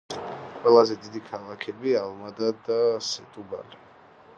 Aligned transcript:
ყველაზე 0.63 0.97
დიდი 1.03 1.21
ქალაქები: 1.27 1.95
ალმადა 2.01 2.51
და 2.71 2.83
სეტუბალი. 3.13 3.85